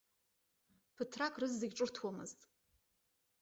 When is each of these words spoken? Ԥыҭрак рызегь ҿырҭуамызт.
Ԥыҭрак 0.95 1.33
рызегь 1.41 1.75
ҿырҭуамызт. 1.77 2.39